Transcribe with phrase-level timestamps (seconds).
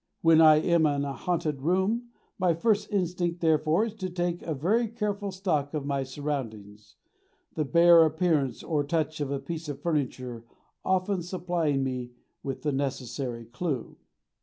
[0.23, 2.09] When I am in a haunted room,
[2.39, 6.95] my first instinct, therefore, is to take a very careful stock of my surroundings;
[7.53, 10.43] the bare appearance or touch of a piece of furniture
[10.83, 13.95] often supplying me with the necessary clue.